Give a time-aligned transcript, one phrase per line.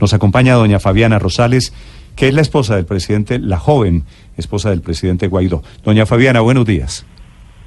[0.00, 1.72] Nos acompaña doña Fabiana Rosales,
[2.16, 4.04] que es la esposa del presidente, la joven
[4.36, 5.62] esposa del presidente Guaidó.
[5.84, 7.06] Doña Fabiana, buenos días.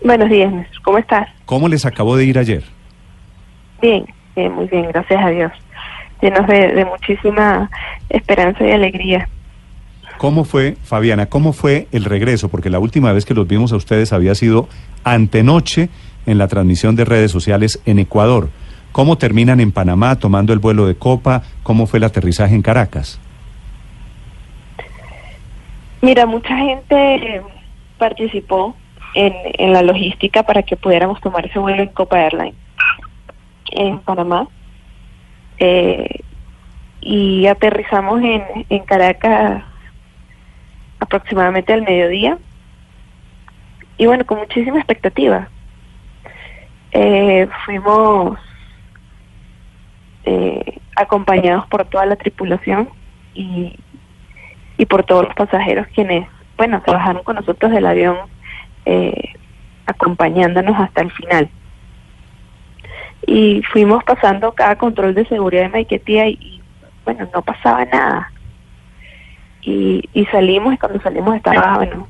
[0.03, 1.27] Buenos días, ¿cómo estás?
[1.45, 2.63] ¿Cómo les acabó de ir ayer?
[3.81, 4.05] Bien,
[4.35, 5.51] muy bien, gracias a Dios.
[6.21, 7.69] Llenos de, muchísima
[8.09, 9.27] esperanza y alegría.
[10.17, 12.49] ¿Cómo fue, Fabiana, cómo fue el regreso?
[12.49, 14.67] Porque la última vez que los vimos a ustedes había sido
[15.03, 15.89] antenoche
[16.25, 18.49] en la transmisión de redes sociales en Ecuador.
[18.91, 21.43] ¿Cómo terminan en Panamá tomando el vuelo de Copa?
[21.63, 23.19] ¿Cómo fue el aterrizaje en Caracas?
[26.01, 27.41] Mira, mucha gente
[27.97, 28.75] participó
[29.13, 32.55] en, la logística para que pudiéramos tomar ese vuelo en Copa Airlines
[33.71, 34.47] en Panamá.
[35.59, 36.21] Eh,
[37.01, 39.63] y aterrizamos en, en Caracas
[40.99, 42.37] aproximadamente al mediodía.
[43.97, 45.47] Y bueno, con muchísima expectativa.
[46.91, 48.39] Eh, fuimos
[50.29, 52.89] eh, acompañados por toda la tripulación
[53.33, 53.79] y,
[54.77, 58.17] y por todos los pasajeros quienes, bueno, trabajaron con nosotros del avión
[58.85, 59.35] eh,
[59.85, 61.49] acompañándonos hasta el final.
[63.25, 66.61] Y fuimos pasando cada control de seguridad de Maiquetía y,
[67.05, 68.29] bueno, no pasaba nada.
[69.61, 72.05] Y, y salimos y cuando salimos estaba, bueno,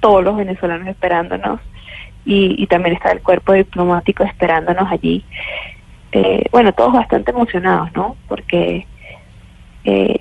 [0.00, 1.58] todos los venezolanos esperándonos
[2.26, 5.24] y, y también estaba el cuerpo diplomático esperándonos allí
[6.12, 8.16] eh, bueno, todos bastante emocionados, ¿no?
[8.28, 8.86] Porque
[9.84, 10.20] eh,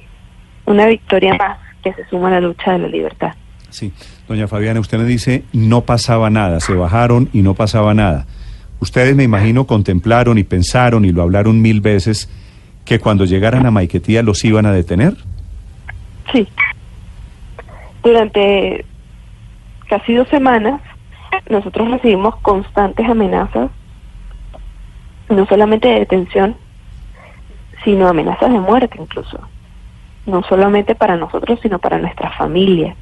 [0.65, 3.33] una victoria más que se suma a la lucha de la libertad.
[3.69, 3.93] Sí,
[4.27, 8.25] doña Fabiana, usted me dice, no pasaba nada, se bajaron y no pasaba nada.
[8.79, 12.29] Ustedes, me imagino, contemplaron y pensaron y lo hablaron mil veces
[12.85, 15.13] que cuando llegaran a Maiquetía los iban a detener.
[16.31, 16.47] Sí.
[18.03, 18.85] Durante
[19.87, 20.81] casi dos semanas
[21.49, 23.69] nosotros recibimos constantes amenazas
[25.29, 26.55] no solamente de detención,
[27.83, 29.39] sino amenazas de muerte incluso,
[30.25, 32.95] no solamente para nosotros, sino para nuestra familia.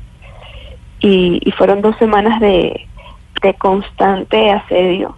[0.99, 2.87] Y, fueron dos semanas de,
[3.41, 5.15] de constante asedio,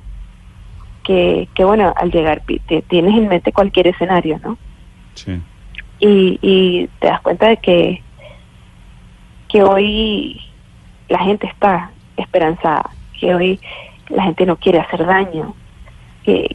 [1.03, 4.58] que, que bueno, al llegar te, tienes en mente cualquier escenario, ¿no?
[5.16, 5.41] Sí.
[6.00, 8.03] Y, y te das cuenta de que,
[9.50, 10.40] que hoy
[11.09, 12.90] la gente está esperanzada,
[13.20, 13.59] que hoy
[14.09, 15.56] la gente no quiere hacer daño,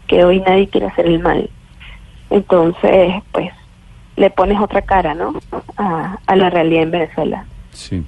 [0.06, 1.48] que, hoy nadie quiere hacer el mal.
[2.30, 3.50] Entonces, pues,
[4.16, 5.34] le pones otra cara, ¿no?
[5.76, 7.44] A, a la realidad en Venezuela.
[7.72, 8.04] Sí.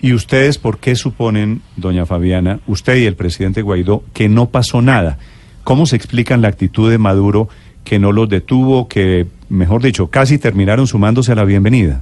[0.00, 4.82] ¿Y ustedes por qué suponen, doña Fabiana, usted y el presidente Guaidó, que no pasó
[4.82, 5.18] nada?
[5.64, 7.48] ¿Cómo se explican la actitud de Maduro
[7.84, 12.00] que no los detuvo, que, mejor dicho, casi terminaron sumándose a la bienvenida?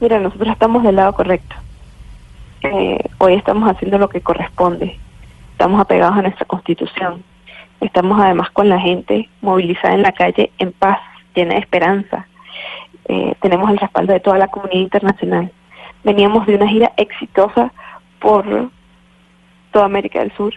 [0.00, 1.56] Mira, nosotros estamos del lado correcto.
[2.62, 4.98] Eh, hoy estamos haciendo lo que corresponde
[5.64, 7.24] estamos apegados a nuestra constitución,
[7.80, 10.98] estamos además con la gente movilizada en la calle en paz,
[11.34, 12.26] llena de esperanza,
[13.06, 15.50] eh, tenemos el respaldo de toda la comunidad internacional.
[16.02, 17.72] Veníamos de una gira exitosa
[18.18, 18.44] por
[19.70, 20.52] toda América del Sur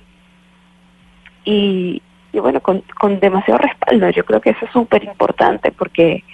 [1.45, 2.01] y,
[2.34, 2.84] bueno, con,
[3.22, 4.09] demasiado respaldo.
[4.09, 6.25] Yo creo que eso es súper importante porque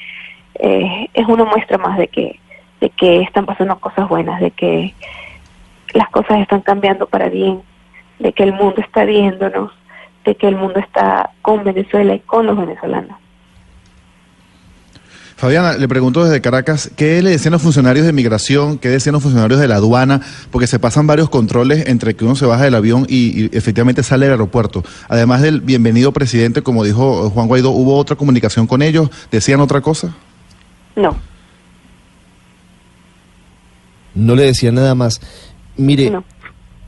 [0.56, 2.40] eh, es una muestra más de que,
[2.82, 4.96] de que están pasando cosas buenas, de que
[5.94, 7.62] las cosas están cambiando para bien
[8.24, 9.72] de que el mundo está viéndonos,
[10.26, 13.18] de que el mundo está con Venezuela y con los venezolanos.
[15.36, 19.24] Fabiana, le pregunto desde Caracas, ¿qué le decían los funcionarios de migración, qué decían los
[19.24, 20.22] funcionarios de la aduana?
[20.52, 24.26] Porque se pasan varios controles entre que uno se baja del avión y, efectivamente sale
[24.26, 24.86] del aeropuerto.
[25.10, 29.10] Además del bienvenido presidente, como dijo Juan Guaidó, ¿hubo otra comunicación con ellos?
[29.32, 30.16] ¿Decían otra cosa?
[30.96, 31.18] No.
[34.16, 35.20] No le decían nada más.
[35.76, 36.24] Mire, no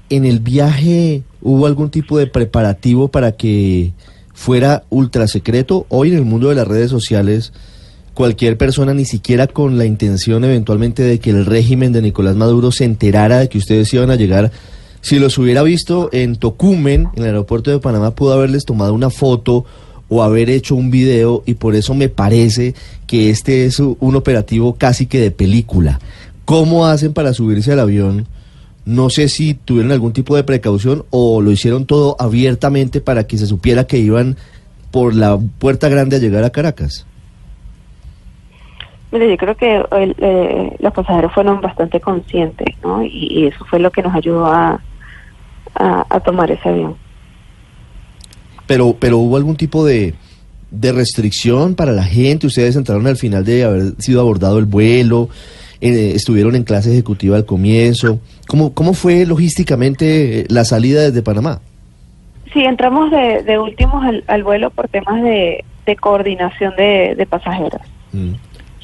[0.10, 3.94] en el viaje hubo algún tipo de preparativo para que
[4.34, 5.86] fuera ultra secreto.
[5.90, 7.54] Hoy en el mundo de las redes sociales,
[8.13, 12.72] cualquier persona, ni siquiera con la intención eventualmente de que el régimen de Nicolás Maduro
[12.72, 14.52] se enterara de que ustedes iban a llegar,
[15.02, 19.12] si los hubiera visto en Tocumen, en el aeropuerto de Panamá, pudo haberles tomado una
[19.12, 19.66] foto
[20.10, 22.74] o haber hecho un video y por eso me parece
[23.07, 26.00] que este es un operativo casi que de película.
[26.46, 28.28] ¿Cómo hacen para subirse al avión?
[28.86, 33.38] No sé si tuvieron algún tipo de precaución o lo hicieron todo abiertamente para que
[33.38, 34.38] se supiera que iban
[34.92, 37.06] por la puerta grande a llegar a Caracas.
[39.12, 43.04] Mire, yo creo que eh, los pasajeros fueron bastante conscientes, ¿no?
[43.04, 44.82] Y, eso fue lo que nos ayudó a,
[45.74, 46.96] a, tomar ese avión.
[48.68, 50.16] Pero, pero hubo algún tipo de,
[50.70, 52.48] de restricción para la gente.
[52.48, 55.30] Ustedes entraron al final de haber sido abordado el vuelo,
[55.81, 58.19] eh, estuvieron en clase ejecutiva al comienzo.
[58.48, 61.62] ¿Cómo, cómo fue logísticamente eh, la salida desde Panamá?
[62.54, 67.81] Sí, entramos de, de últimos al, vuelo por temas de, de coordinación de, pasajeros,
[68.13, 68.31] mm.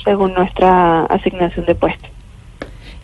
[0.03, 2.07] según nuestra asignación de puesto.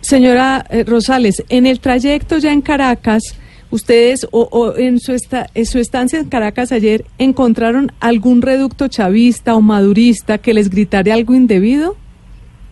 [0.02, 3.24] Señora eh, Rosales, en el trayecto ya en Caracas,
[3.72, 5.16] ¿ustedes o, en, su
[5.54, 11.14] en su estancia en Caracas ayer encontraron algún reducto chavista o madurista que les gritara
[11.14, 11.96] algo indebido?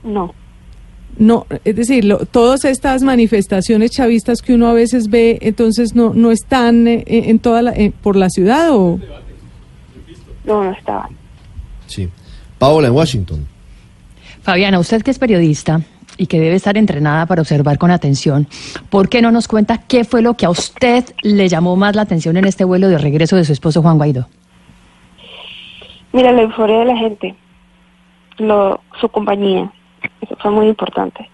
[0.04, 0.35] No.
[1.18, 6.32] No, es decir, todas estas manifestaciones chavistas que uno a veces ve, entonces no no
[6.32, 9.00] están eh, en toda la, eh, por la ciudad o
[10.44, 11.10] no no estaban.
[11.88, 12.10] Sí.
[12.58, 13.48] Paola en Washington.
[14.42, 15.82] Fabiana, usted que es periodista
[16.18, 18.48] y que debe estar entrenada para observar con atención,
[18.90, 22.04] ¿por qué no nos cuenta qué fue lo que a usted le llamó más la
[22.04, 24.28] atención en este vuelo de regreso de su esposo Juan Guaidó?
[26.14, 27.36] Mira, la euforia de la gente,
[28.38, 29.72] lo, su compañía,
[30.22, 31.30] eso fue muy importante.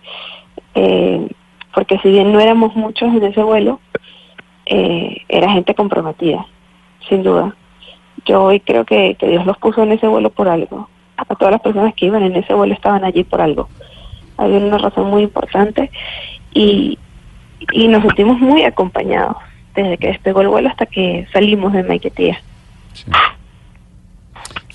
[0.76, 1.28] Eh,
[1.74, 3.80] porque si bien no éramos muchos en ese vuelo,
[4.66, 6.46] eh, era gente comprometida,
[7.08, 7.56] sin duda.
[8.26, 10.90] Yo hoy creo que, Dios los puso en ese vuelo por algo.
[11.18, 13.70] A todas las personas que iban en ese vuelo estaban allí por algo.
[14.38, 15.92] Había una razón muy importante
[16.54, 16.98] y,
[17.72, 19.38] y nos sentimos muy acompañados
[19.76, 22.42] desde que despegó el vuelo hasta que salimos de Maiquetía.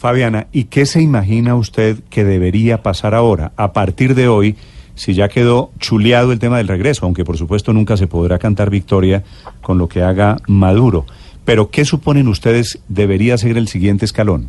[0.07, 4.55] Fabiana, ¿y qué se imagina usted que debería pasar ahora, a partir de hoy,
[4.95, 8.71] si ya quedó chuleado el tema del regreso, aunque por supuesto nunca se podrá cantar
[8.71, 9.25] victoria
[9.63, 11.07] con lo que haga Maduro?
[11.45, 14.49] Pero ¿qué suponen ustedes debería ser el siguiente escalón?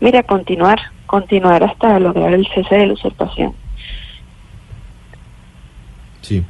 [0.00, 3.52] Mira, continuar, continuar hasta lograr el cese de la usurpación.
[6.22, 6.42] Sí.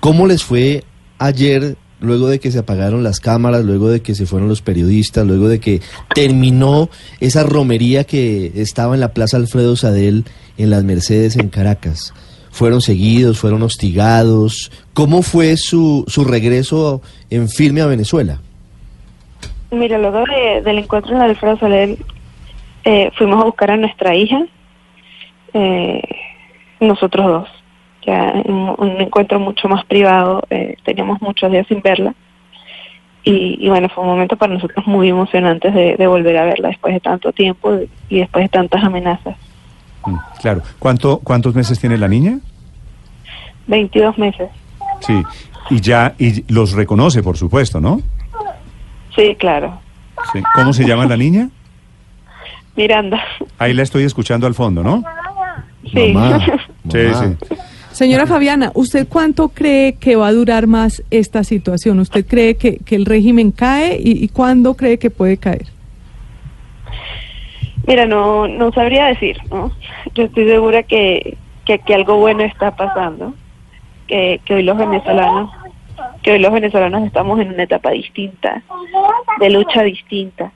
[0.00, 0.82] ¿Cómo les fue
[1.20, 5.26] ayer luego de que se apagaron las cámaras, luego de que se fueron los periodistas,
[5.26, 5.80] luego de que
[6.14, 6.90] terminó
[7.20, 10.24] esa romería que estaba en la Plaza Alfredo Sadel
[10.58, 12.12] en las Mercedes en Caracas.
[12.50, 14.70] Fueron seguidos, fueron hostigados.
[14.92, 17.00] ¿Cómo fue su, su regreso
[17.30, 18.40] en firme a Venezuela?
[19.70, 20.24] Mira, luego
[20.64, 21.98] del encuentro en Alfredo Sadel,
[22.84, 24.44] eh, fuimos a buscar a nuestra hija,
[25.54, 26.02] eh,
[26.80, 27.61] nosotros dos
[28.04, 32.14] ya un, encuentro mucho más privado, eh, teníamos muchos días sin verla.
[33.24, 36.98] Y, bueno, fue un momento para nosotros muy emocionante de, volver a verla después de
[36.98, 37.78] tanto tiempo
[38.08, 39.36] y después de tantas amenazas.
[40.04, 40.62] Mm, claro.
[40.80, 42.40] ¿Cuánto, ¿Cuántos meses tiene la niña?
[43.68, 44.50] 22 meses.
[45.00, 45.22] Sí,
[45.70, 48.00] y ya y los reconoce, por supuesto, ¿no?
[49.14, 49.78] Sí, claro.
[50.56, 51.48] ¿Cómo se llama la niña?
[52.76, 53.22] Miranda.
[53.58, 55.04] Ahí la estoy escuchando al fondo, ¿no?
[55.92, 56.14] Sí.
[56.90, 57.56] Sí, sí.
[57.92, 62.00] Señora Fabiana, ¿usted cuánto cree que va a durar más esta situación?
[62.00, 65.66] ¿Usted cree que, el régimen cae y, cuándo cree que puede caer?
[67.86, 69.72] Mira, no, no sabría decir, ¿no?
[70.14, 71.36] Yo estoy segura que,
[71.66, 73.34] que algo bueno está pasando,
[74.06, 75.50] que, que hoy los venezolanos,
[76.22, 78.62] que hoy los venezolanos estamos en una etapa distinta,
[79.38, 80.50] de lucha distinta.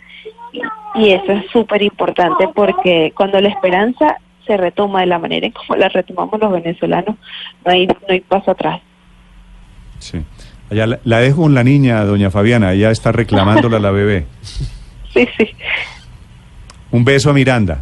[0.94, 5.52] Y eso es súper importante porque cuando la esperanza se retoma de la manera en
[5.52, 7.16] como la retomamos los venezolanos,
[7.64, 8.80] no hay, no hay paso atrás.
[9.98, 10.22] Sí.
[10.70, 14.26] Allá la, dejo con la niña, doña Fabiana, ella está reclamándola a la bebé.
[15.12, 15.48] Sí, sí.
[16.90, 17.80] Un beso a Miranda.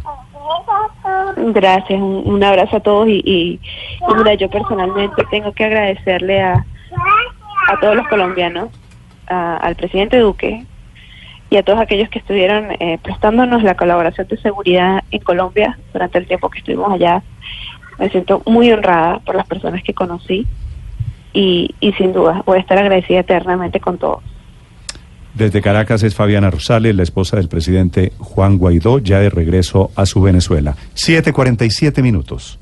[1.35, 3.59] Gracias, un, abrazo a todos y, y,
[4.15, 6.65] mira, yo personalmente tengo que agradecerle a,
[7.67, 8.69] a todos los colombianos,
[9.27, 10.65] al presidente Duque,
[11.55, 16.17] y a todos aquellos que estuvieron eh, prestándonos la colaboración de seguridad en Colombia durante
[16.17, 17.23] el tiempo que estuvimos allá.
[17.97, 20.45] Me siento muy honrada por las personas que conocí
[21.31, 24.21] y, y sin duda voy a estar agradecida eternamente con todos.
[25.33, 30.05] Desde Caracas es Fabiana Rosales, la esposa del presidente Juan Guaidó, ya de regreso a
[30.05, 30.75] su Venezuela.
[30.95, 32.59] 7.47 minutos.